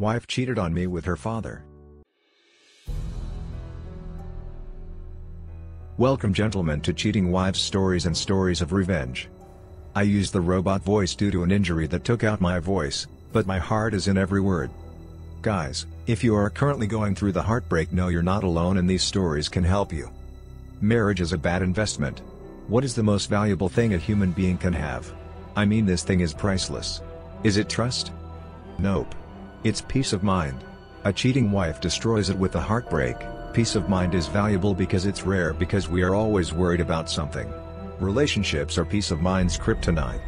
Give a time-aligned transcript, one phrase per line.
[0.00, 1.62] Wife cheated on me with her father.
[5.98, 9.28] Welcome gentlemen to Cheating Wives Stories and Stories of Revenge.
[9.94, 13.46] I used the robot voice due to an injury that took out my voice, but
[13.46, 14.70] my heart is in every word.
[15.42, 19.04] Guys, if you are currently going through the heartbreak know you're not alone and these
[19.04, 20.08] stories can help you.
[20.80, 22.22] Marriage is a bad investment.
[22.68, 25.12] What is the most valuable thing a human being can have?
[25.54, 27.02] I mean this thing is priceless.
[27.44, 28.12] Is it trust?
[28.78, 29.14] Nope.
[29.62, 30.64] It's peace of mind.
[31.04, 33.16] A cheating wife destroys it with a heartbreak.
[33.52, 37.52] Peace of mind is valuable because it's rare because we are always worried about something.
[37.98, 40.22] Relationships are peace of mind's kryptonite.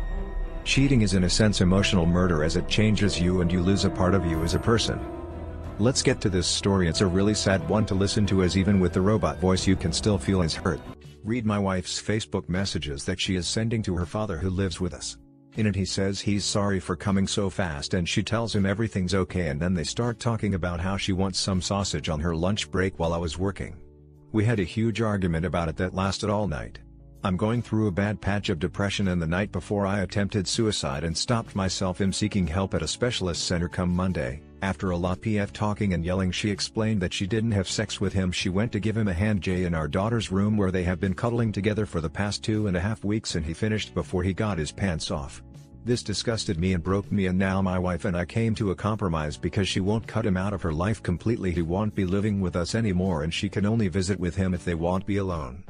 [0.65, 3.91] Cheating is in a sense emotional murder as it changes you and you lose a
[3.91, 5.01] part of you as a person.
[5.79, 8.81] Let's get to this story it's a really sad one to listen to as even
[8.81, 10.81] with the robot voice you can still feel his hurt.
[11.25, 14.93] Read my wife's Facebook messages that she is sending to her father who lives with
[14.93, 15.17] us.
[15.57, 19.15] In it he says he's sorry for coming so fast and she tells him everything's
[19.15, 22.71] okay and then they start talking about how she wants some sausage on her lunch
[22.71, 23.77] break while I was working.
[24.33, 26.79] We had a huge argument about it that lasted all night.
[27.23, 31.05] I'm going through a bad patch of depression and the night before I attempted suicide
[31.05, 34.41] and stopped myself in seeking help at a specialist center come Monday.
[34.63, 38.13] After a lot of talking and yelling she explained that she didn't have sex with
[38.13, 40.85] him she went to give him a hand Jay in our daughter's room where they
[40.85, 43.93] have been cuddling together for the past two and a half weeks and he finished
[43.93, 45.43] before he got his pants off.
[45.85, 48.77] This disgusted me and broke me and now my wife and I came to a
[48.77, 52.41] compromise because she won't cut him out of her life completely he won't be living
[52.41, 55.65] with us anymore and she can only visit with him if they won't be alone.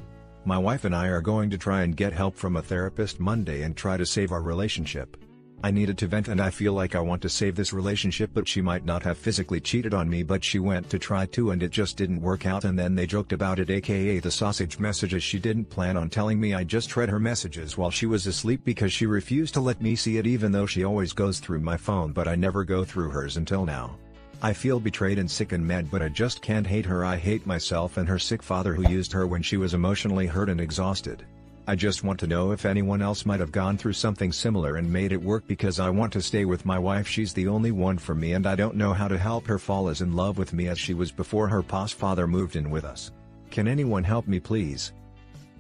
[0.44, 3.62] My wife and I are going to try and get help from a therapist Monday
[3.62, 5.16] and try to save our relationship.
[5.64, 8.48] I needed to vent and I feel like I want to save this relationship but
[8.48, 11.62] she might not have physically cheated on me but she went to try to and
[11.62, 15.22] it just didn't work out and then they joked about it aka the sausage messages
[15.22, 18.62] she didn't plan on telling me I just read her messages while she was asleep
[18.64, 21.76] because she refused to let me see it even though she always goes through my
[21.76, 23.96] phone but I never go through hers until now.
[24.42, 27.46] I feel betrayed and sick and mad but I just can't hate her I hate
[27.46, 31.24] myself and her sick father who used her when she was emotionally hurt and exhausted.
[31.64, 34.92] I just want to know if anyone else might have gone through something similar and
[34.92, 37.98] made it work because I want to stay with my wife she's the only one
[37.98, 40.52] for me and I don't know how to help her fall as in love with
[40.52, 43.12] me as she was before her past father moved in with us.
[43.52, 44.92] Can anyone help me please?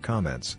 [0.00, 0.56] Comments.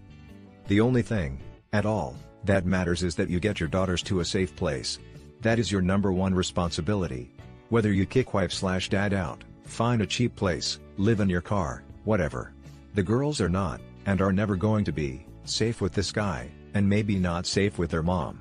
[0.68, 1.42] The only thing,
[1.74, 2.16] at all,
[2.46, 4.98] that matters is that you get your daughters to a safe place.
[5.42, 7.36] That is your number one responsibility.
[7.68, 11.84] Whether you kick wife slash dad out, find a cheap place, live in your car,
[12.06, 12.54] whatever.
[12.94, 16.88] The girls are not, and are never going to be, safe with this guy, and
[16.88, 18.40] maybe not safe with their mom.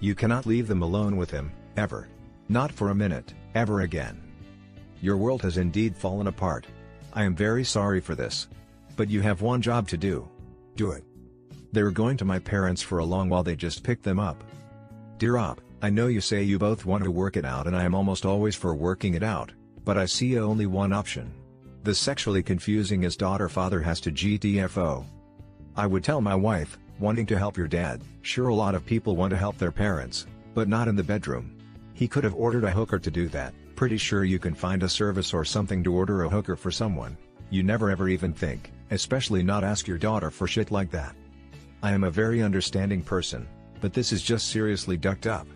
[0.00, 2.08] You cannot leave them alone with him, ever.
[2.48, 4.20] Not for a minute, ever again.
[5.02, 6.66] Your world has indeed fallen apart.
[7.12, 8.48] I am very sorry for this.
[8.96, 10.28] But you have one job to do.
[10.76, 11.04] Do it.
[11.72, 14.42] They're going to my parents for a long while they just picked them up.
[15.18, 17.84] Dear Op, I know you say you both want to work it out and I
[17.84, 19.52] am almost always for working it out,
[19.84, 21.32] but I see only one option.
[21.84, 25.06] The sexually confusing his daughter father has to GTFO.
[25.76, 29.16] I would tell my wife, wanting to help your dad, sure a lot of people
[29.16, 31.56] want to help their parents, but not in the bedroom.
[31.94, 34.88] He could have ordered a hooker to do that, pretty sure you can find a
[34.88, 37.16] service or something to order a hooker for someone.
[37.50, 41.14] You never ever even think, especially not ask your daughter for shit like that.
[41.82, 43.48] I am a very understanding person,
[43.80, 45.46] but this is just seriously ducked up.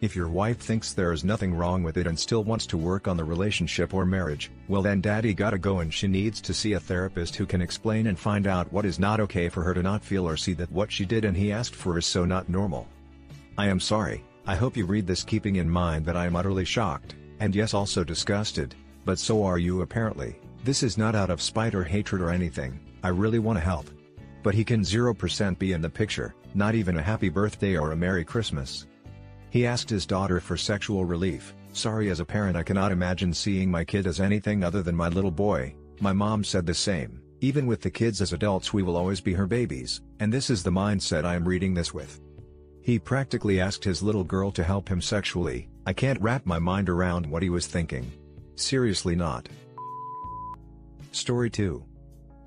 [0.00, 3.08] If your wife thinks there is nothing wrong with it and still wants to work
[3.08, 6.74] on the relationship or marriage, well then daddy gotta go and she needs to see
[6.74, 9.82] a therapist who can explain and find out what is not okay for her to
[9.82, 12.48] not feel or see that what she did and he asked for is so not
[12.48, 12.86] normal.
[13.56, 16.64] I am sorry, I hope you read this keeping in mind that I am utterly
[16.64, 21.42] shocked, and yes also disgusted, but so are you apparently, this is not out of
[21.42, 23.90] spite or hatred or anything, I really want to help.
[24.44, 27.96] But he can 0% be in the picture, not even a happy birthday or a
[27.96, 28.86] Merry Christmas.
[29.50, 33.70] He asked his daughter for sexual relief, sorry as a parent I cannot imagine seeing
[33.70, 37.66] my kid as anything other than my little boy, my mom said the same, even
[37.66, 40.70] with the kids as adults we will always be her babies, and this is the
[40.70, 42.20] mindset I am reading this with.
[42.82, 46.88] He practically asked his little girl to help him sexually, I can't wrap my mind
[46.88, 48.10] around what he was thinking.
[48.56, 49.48] Seriously not.
[51.12, 51.82] Story 2.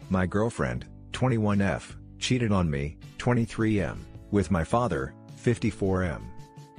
[0.10, 3.98] My girlfriend, 21F, cheated on me, 23M,
[4.30, 5.14] with my father,
[5.44, 6.22] 54M.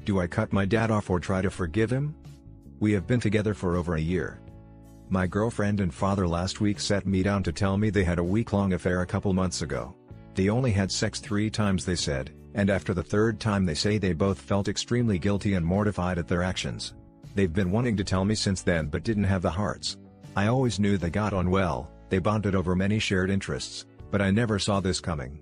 [0.05, 2.15] Do I cut my dad off or try to forgive him?
[2.81, 4.41] We have been together for over a year.
[5.09, 8.25] My girlfriend and father last week sat me down to tell me they had a
[8.25, 9.95] week-long affair a couple months ago.
[10.35, 13.99] They only had sex three times they said, and after the third time they say
[13.99, 16.95] they both felt extremely guilty and mortified at their actions.
[17.35, 19.99] They've been wanting to tell me since then but didn't have the hearts.
[20.35, 24.31] I always knew they got on well, they bonded over many shared interests, but I
[24.31, 25.39] never saw this coming.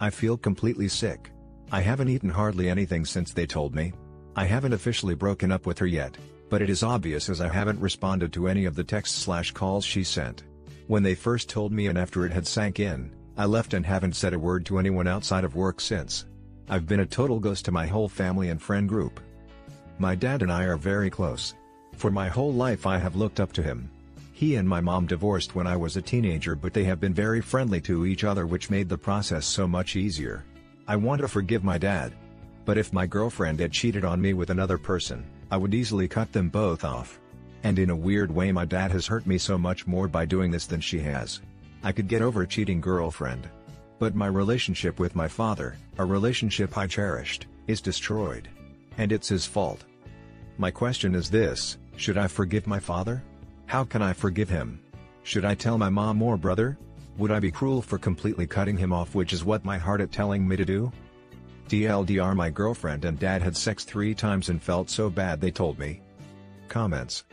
[0.00, 1.30] I feel completely sick.
[1.72, 3.92] I haven't eaten hardly anything since they told me.
[4.36, 6.16] I haven't officially broken up with her yet,
[6.48, 9.84] but it is obvious as I haven't responded to any of the texts slash calls
[9.84, 10.44] she sent.
[10.86, 14.14] When they first told me and after it had sank in, I left and haven't
[14.14, 16.26] said a word to anyone outside of work since.
[16.68, 19.18] I've been a total ghost to my whole family and friend group.
[19.98, 21.54] My dad and I are very close.
[21.96, 23.90] For my whole life I have looked up to him.
[24.32, 27.40] He and my mom divorced when I was a teenager but they have been very
[27.40, 30.44] friendly to each other which made the process so much easier.
[30.88, 32.12] I want to forgive my dad.
[32.64, 36.32] But if my girlfriend had cheated on me with another person, I would easily cut
[36.32, 37.18] them both off.
[37.64, 40.50] And in a weird way my dad has hurt me so much more by doing
[40.50, 41.40] this than she has.
[41.82, 43.48] I could get over a cheating girlfriend.
[43.98, 48.48] But my relationship with my father, a relationship I cherished, is destroyed.
[48.98, 49.84] And it's his fault.
[50.58, 53.24] My question is this, should I forgive my father?
[53.66, 54.80] How can I forgive him?
[55.24, 56.78] Should I tell my mom or brother?
[57.18, 60.10] Would I be cruel for completely cutting him off which is what my heart is
[60.10, 60.92] telling me to do?
[61.68, 65.78] TLDR my girlfriend and dad had sex three times and felt so bad they told
[65.78, 66.02] me.
[66.68, 67.24] Comments.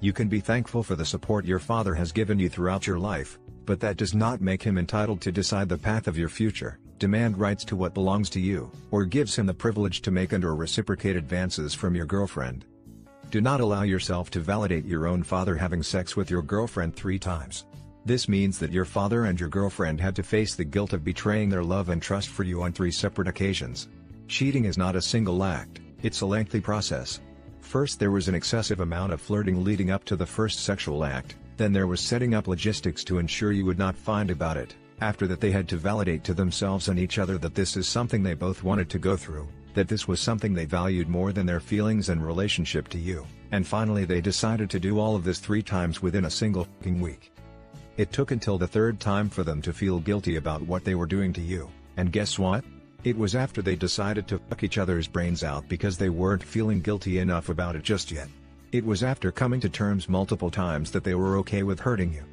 [0.00, 3.38] You can be thankful for the support your father has given you throughout your life,
[3.64, 7.38] but that does not make him entitled to decide the path of your future, demand
[7.38, 10.56] rights to what belongs to you, or gives him the privilege to make and or
[10.56, 12.64] reciprocate advances from your girlfriend.
[13.30, 17.20] Do not allow yourself to validate your own father having sex with your girlfriend three
[17.20, 17.64] times.
[18.04, 21.48] This means that your father and your girlfriend had to face the guilt of betraying
[21.48, 23.88] their love and trust for you on three separate occasions.
[24.26, 27.20] Cheating is not a single act, it's a lengthy process.
[27.60, 31.36] First there was an excessive amount of flirting leading up to the first sexual act,
[31.56, 35.28] then there was setting up logistics to ensure you would not find about it, after
[35.28, 38.34] that they had to validate to themselves and each other that this is something they
[38.34, 42.08] both wanted to go through, that this was something they valued more than their feelings
[42.08, 46.02] and relationship to you, and finally they decided to do all of this three times
[46.02, 47.31] within a single week.
[47.96, 51.06] It took until the third time for them to feel guilty about what they were
[51.06, 52.64] doing to you, and guess what?
[53.04, 56.80] It was after they decided to fuck each other's brains out because they weren't feeling
[56.80, 58.28] guilty enough about it just yet.
[58.70, 62.24] It was after coming to terms multiple times that they were okay with hurting you.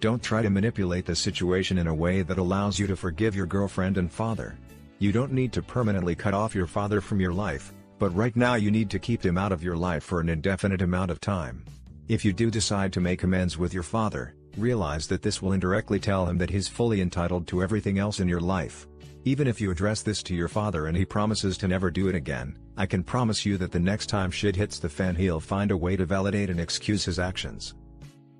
[0.00, 3.46] Don't try to manipulate the situation in a way that allows you to forgive your
[3.46, 4.58] girlfriend and father.
[4.98, 8.56] You don't need to permanently cut off your father from your life, but right now
[8.56, 11.64] you need to keep him out of your life for an indefinite amount of time.
[12.08, 16.00] If you do decide to make amends with your father, Realize that this will indirectly
[16.00, 18.86] tell him that he's fully entitled to everything else in your life.
[19.24, 22.14] Even if you address this to your father and he promises to never do it
[22.14, 25.70] again, I can promise you that the next time shit hits the fan he'll find
[25.70, 27.74] a way to validate and excuse his actions.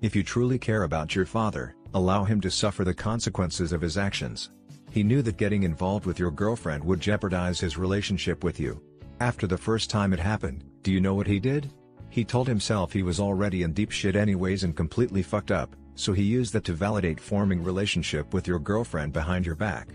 [0.01, 3.97] If you truly care about your father, allow him to suffer the consequences of his
[3.97, 4.49] actions.
[4.89, 8.81] He knew that getting involved with your girlfriend would jeopardize his relationship with you.
[9.19, 11.71] After the first time it happened, do you know what he did?
[12.09, 16.13] He told himself he was already in deep shit anyways and completely fucked up, so
[16.13, 19.89] he used that to validate forming relationship with your girlfriend behind your back.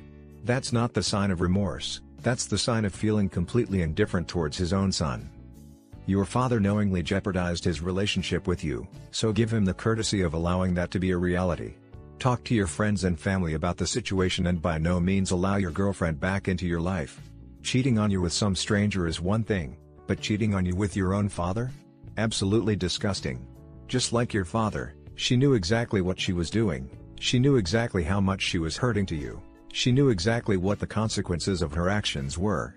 [0.45, 4.73] That's not the sign of remorse, that's the sign of feeling completely indifferent towards his
[4.73, 5.31] own son.
[6.07, 10.73] Your father knowingly jeopardized his relationship with you, so give him the courtesy of allowing
[10.75, 11.75] that to be a reality.
[12.19, 15.73] Talk to your friends and family about the situation and by no means allow your
[15.73, 17.21] girlfriend back into your life.
[17.63, 21.13] Cheating on you with some stranger is one thing, but cheating on you with your
[21.13, 21.73] own father?
[22.17, 23.45] Absolutely disgusting.
[23.89, 28.21] Just like your father, she knew exactly what she was doing, she knew exactly how
[28.21, 29.41] much she was hurting to you,
[29.73, 32.77] she knew exactly what the consequences of her actions were.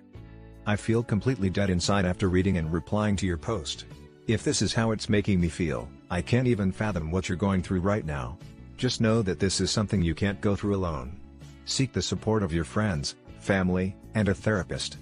[0.65, 3.85] I feel completely dead inside after reading and replying to your post.
[4.27, 7.61] If this is how it's making me feel, I can't even fathom what you're going
[7.61, 8.37] through right now.
[8.77, 11.19] Just know that this is something you can't go through alone.
[11.65, 14.97] Seek the support of your friends, family, and a therapist.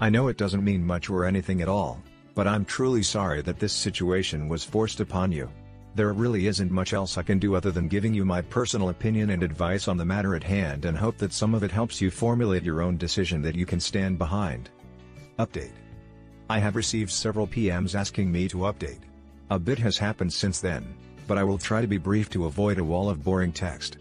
[0.00, 2.02] I know it doesn't mean much or anything at all,
[2.34, 5.50] but I'm truly sorry that this situation was forced upon you.
[5.96, 9.30] There really isn't much else I can do other than giving you my personal opinion
[9.30, 12.10] and advice on the matter at hand and hope that some of it helps you
[12.10, 14.68] formulate your own decision that you can stand behind.
[15.38, 15.72] Update.
[16.50, 19.04] I have received several PMs asking me to update.
[19.48, 20.94] A bit has happened since then,
[21.26, 23.96] but I will try to be brief to avoid a wall of boring text.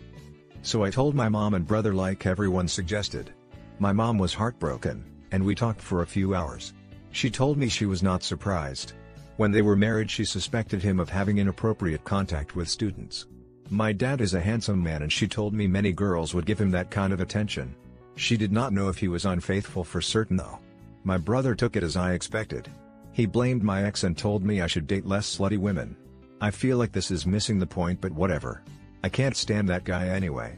[0.64, 3.32] So I told my mom and brother like everyone suggested.
[3.80, 6.74] My mom was heartbroken, and we talked for a few hours.
[7.12, 8.92] She told me she was not surprised,
[9.38, 13.28] when they were married she suspected him of having inappropriate contact with students.
[13.70, 16.72] My dad is a handsome man and she told me many girls would give him
[16.72, 17.76] that kind of attention.
[18.16, 20.60] She did not know if he was unfaithful for certain though.
[21.04, 22.70] My brother took it as I expected.
[23.12, 25.96] He blamed my ex and told me I should date less slutty women.
[26.42, 28.62] I feel like this is missing the point but whatever.
[29.04, 30.58] I can't stand that guy anyway.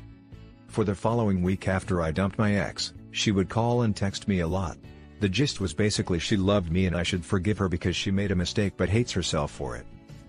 [0.67, 4.41] For the following week after I dumped my ex, she would call and text me
[4.41, 4.77] a lot.
[5.19, 8.31] The gist was basically she loved me and I should forgive her because she made
[8.31, 9.85] a mistake but hates herself for it.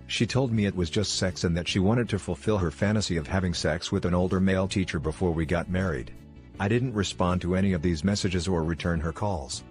[0.07, 3.18] She told me it was just sex and that she wanted to fulfill her fantasy
[3.18, 6.12] of having sex with an older male teacher before we got married.
[6.59, 9.62] I didn't respond to any of these messages or return her calls.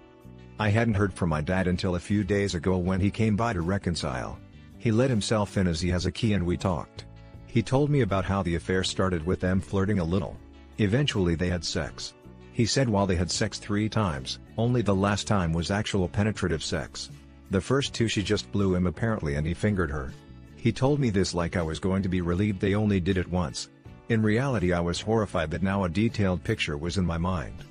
[0.60, 3.52] I hadn't heard from my dad until a few days ago when he came by
[3.52, 4.38] to reconcile.
[4.78, 7.06] He let himself in as he has a key and we talked.
[7.46, 10.36] He told me about how the affair started with them flirting a little.
[10.78, 12.14] Eventually they had sex.
[12.58, 16.60] He said while they had sex three times, only the last time was actual penetrative
[16.60, 17.08] sex.
[17.52, 20.12] The first two she just blew him apparently and he fingered her.
[20.56, 23.30] He told me this like I was going to be relieved they only did it
[23.30, 23.68] once.
[24.08, 27.62] In reality I was horrified that now a detailed picture was in my mind.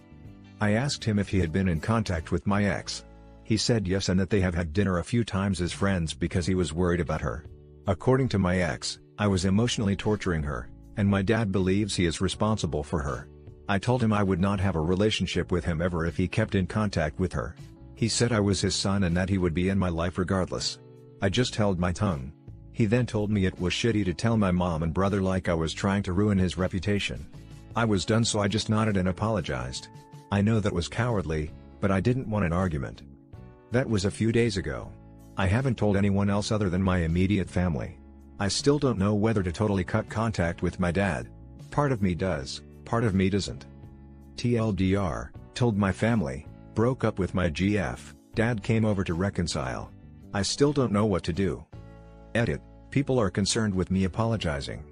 [0.61, 3.03] I asked him if he had been in contact with my ex.
[3.43, 6.45] He said yes and that they have had dinner a few times as friends because
[6.45, 7.43] he was worried about her.
[7.87, 12.21] According to my ex, I was emotionally torturing her, and my dad believes he is
[12.21, 13.27] responsible for her.
[13.69, 16.55] I told him I would not have a relationship with him ever if he kept
[16.55, 17.55] in contact with her.
[17.95, 20.79] He said I was his son and that he would be in my life regardless.
[21.21, 22.31] I just held my tongue.
[22.71, 25.53] He then told me it was shitty to tell my mom and brother like I
[25.53, 27.25] was trying to ruin his reputation.
[27.75, 29.87] I was done so I just nodded and apologized.
[30.31, 33.01] I know that was cowardly, but I didn't want an argument.
[33.71, 34.91] That was a few days ago.
[35.35, 37.97] I haven't told anyone else other than my immediate family.
[38.39, 41.29] I still don't know whether to totally cut contact with my dad.
[41.71, 43.65] Part of me does, part of me doesn't.
[44.37, 47.99] TLDR, told my family, broke up with my GF,
[48.33, 49.91] dad came over to reconcile.
[50.33, 51.65] I still don't know what to do.
[52.33, 54.85] Edit, people are concerned with me apologizing.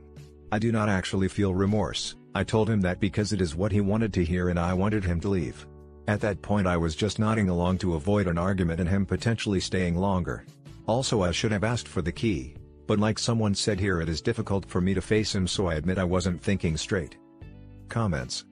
[0.52, 3.80] I do not actually feel remorse, I told him that because it is what he
[3.80, 5.66] wanted to hear and I wanted him to leave.
[6.10, 9.62] At that point I was just nodding along to avoid an argument and him potentially
[9.62, 10.46] staying longer.
[10.86, 12.56] Also I should have asked for the key,
[12.88, 15.76] but like someone said here it is difficult for me to face him so I
[15.76, 17.16] admit I wasn't thinking straight.
[17.90, 18.46] Comments.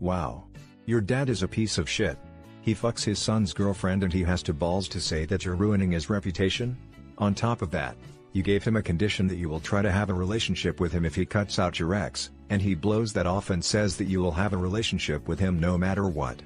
[0.00, 0.44] Wow.
[0.86, 2.18] Your dad is a piece of shit.
[2.60, 5.92] He fucks his son's girlfriend and he has to balls to say that you're ruining
[5.92, 6.76] his reputation?
[7.18, 7.96] On top of that,
[8.32, 11.04] you gave him a condition that you will try to have a relationship with him
[11.04, 14.20] if he cuts out your ex, and he blows that off and says that you
[14.20, 16.42] will have a relationship with him no matter what.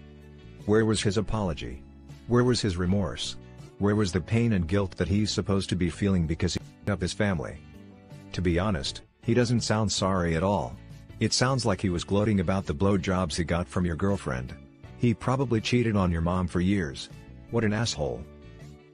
[0.67, 1.83] Where was his apology?
[2.27, 3.37] Where was his remorse?
[3.79, 7.01] Where was the pain and guilt that he's supposed to be feeling because he up
[7.01, 7.57] his family?
[8.33, 10.77] To be honest, he doesn't sound sorry at all.
[11.21, 14.55] It sounds like he was gloating about the blowjobs he got from your girlfriend.
[14.99, 17.09] He probably cheated on your mom for years.
[17.51, 18.23] What an asshole.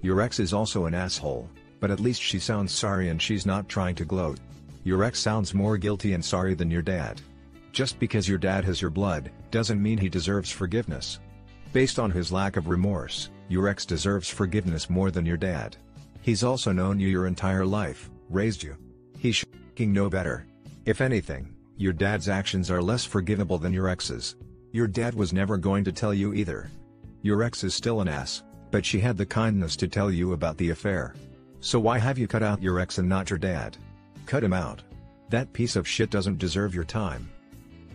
[0.03, 1.49] Your ex is also an asshole
[1.85, 4.41] but at least she sounds sorry and she's not trying to gloat.
[4.85, 7.21] Your ex sounds more guilty and sorry than your dad.
[7.73, 11.21] Just because your dad has your blood, doesn't mean he deserves forgiveness.
[11.75, 15.77] Based on his lack of remorse, your ex deserves forgiveness more than your dad.
[16.23, 18.79] He's also known you your entire life, raised you.
[19.19, 20.47] He should know better.
[20.87, 24.37] If anything, your dad's actions are less forgivable than your ex's.
[24.71, 26.71] Your dad was never going to tell you either.
[27.23, 30.57] Your ex is still an ass, but she had the kindness to tell you about
[30.57, 31.15] the affair.
[31.61, 33.77] So why have you cut out your ex and not your dad?
[34.27, 34.83] Cut him out.
[35.31, 37.29] That piece of shit doesn't deserve your time.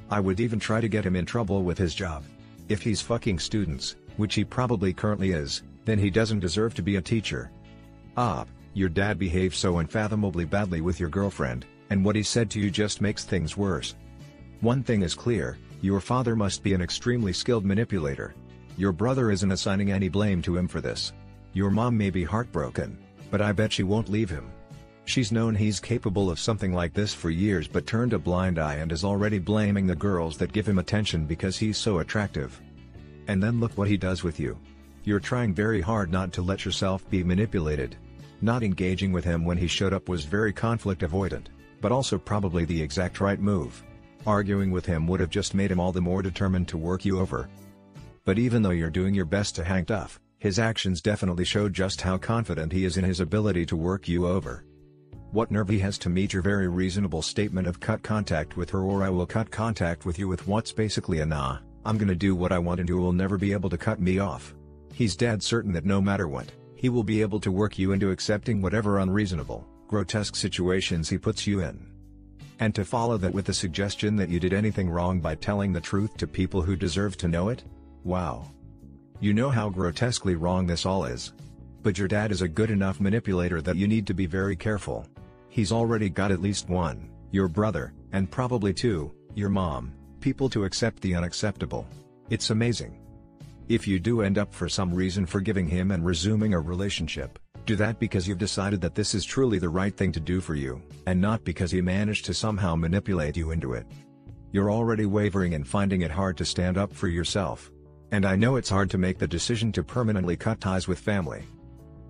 [0.09, 2.24] I would even try to get him in trouble with his job.
[2.67, 6.98] If he's fucking students, which he probably currently is, then he doesn't deserve to be
[6.98, 7.51] a teacher.
[8.17, 12.60] Ah, your dad behaved so unfathomably badly with your girlfriend, and what he said to
[12.60, 13.96] you just makes things worse.
[14.62, 18.36] One thing is clear, your father must be an extremely skilled manipulator.
[18.77, 21.13] Your brother isn't assigning any blame to him for this.
[21.53, 22.98] Your mom may be heartbroken,
[23.31, 24.51] but I bet she won't leave him.
[25.05, 28.75] She's known he's capable of something like this for years but turned a blind eye
[28.75, 32.62] and is already blaming the girls that give him attention because he's so attractive.
[33.27, 34.58] And then look what he does with you.
[35.05, 37.96] You're trying very hard not to let yourself be manipulated.
[38.41, 41.48] Not engaging with him when he showed up was very conflict avoidant,
[41.81, 43.83] but also probably the exact right move.
[44.25, 47.19] Arguing with him would have just made him all the more determined to work you
[47.19, 47.50] over.
[48.25, 52.01] But even though you're doing your best to hang tough, his actions definitely show just
[52.01, 54.63] how confident he is in his ability to work you over.
[55.31, 58.81] What nerve he has to meet your very reasonable statement of cut contact with her
[58.81, 62.36] or I will cut contact with you with what's basically a nah, I'm gonna do
[62.36, 64.55] what I want and you will never be able to cut me off.
[64.93, 68.12] He's dead certain that no matter what, he will be able to work you into
[68.12, 71.84] accepting whatever unreasonable, grotesque situations he puts you in.
[72.60, 75.81] And to follow that with the suggestion that you did anything wrong by telling the
[75.81, 77.63] truth to people who deserve to know it?
[78.03, 78.51] Wow.
[79.19, 81.34] You know how grotesquely wrong this all is.
[81.81, 85.08] But your dad is a good enough manipulator that you need to be very careful.
[85.50, 90.65] He's already got at least one, your brother, and probably two, your mom, people to
[90.65, 91.88] accept the unacceptable.
[92.29, 93.00] It's amazing.
[93.69, 97.39] If you do end up for some reason forgiving him and resuming a relationship,
[97.70, 100.56] do that because you've decided that this is truly the right thing to do for
[100.56, 103.86] you, and not because he managed to somehow manipulate you into it.
[104.52, 107.72] You're already wavering and finding it hard to stand up for yourself.
[108.12, 111.44] And I know it's hard to make the decision to permanently cut ties with family.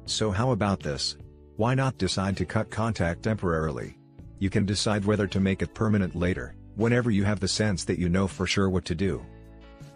[0.06, 1.18] So how about this?
[1.58, 3.98] Why not decide to cut contact temporarily?
[4.38, 8.00] You can decide whether to make it permanent later, whenever you have the sense that
[8.00, 9.26] you know for sure what to do.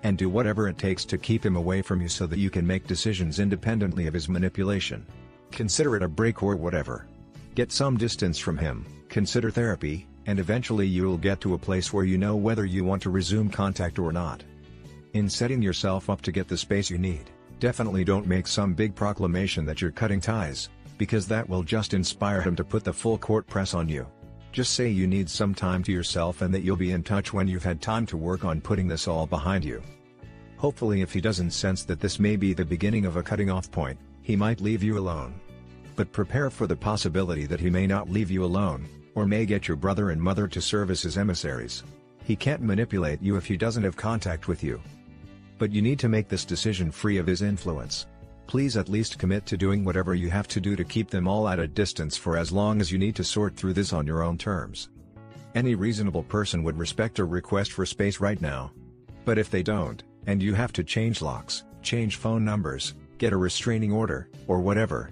[0.03, 2.67] And do whatever it takes to keep him away from you so that you can
[2.67, 5.05] make decisions independently of his manipulation.
[5.53, 7.05] Consider it a break or whatever.
[7.53, 12.05] Get some distance from him, consider therapy, and eventually you'll get to a place where
[12.05, 14.43] you know whether you want to resume contact or not.
[15.13, 17.29] In setting yourself up to get the space you need,
[17.59, 22.41] definitely don't make some big proclamation that you're cutting ties, because that will just inspire
[22.41, 24.07] him to put the full court press on you.
[24.51, 27.47] Just say you need some time to yourself and that you'll be in touch when
[27.47, 29.83] you've had time to work on putting this all behind you.
[30.57, 33.69] Hopefully if he doesn't sense that this may be the beginning of a cutting off
[33.69, 35.39] point, he might leave you alone.
[35.95, 39.67] But prepare for the possibility that he may not leave you alone, or may get
[39.67, 41.83] your brother and mother to serve as his emissaries.
[42.23, 44.81] He can't manipulate you if he doesn't have contact with you.
[45.57, 48.07] But you need to make this decision free of his influence.
[48.47, 51.47] Please at least commit to doing whatever you have to do to keep them all
[51.47, 54.23] at a distance for as long as you need to sort through this on your
[54.23, 54.89] own terms.
[55.55, 58.71] Any reasonable person would respect a request for space right now.
[59.25, 63.37] But if they don't, and you have to change locks, change phone numbers, get a
[63.37, 65.11] restraining order, or whatever,